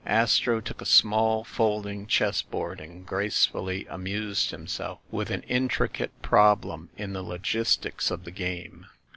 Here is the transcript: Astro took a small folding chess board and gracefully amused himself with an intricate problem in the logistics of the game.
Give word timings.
Astro 0.03 0.61
took 0.61 0.81
a 0.81 0.85
small 0.85 1.43
folding 1.43 2.07
chess 2.07 2.41
board 2.41 2.81
and 2.81 3.05
gracefully 3.05 3.85
amused 3.87 4.49
himself 4.49 4.97
with 5.11 5.29
an 5.29 5.43
intricate 5.43 6.23
problem 6.23 6.89
in 6.97 7.13
the 7.13 7.21
logistics 7.21 8.09
of 8.09 8.23
the 8.23 8.31
game. 8.31 8.87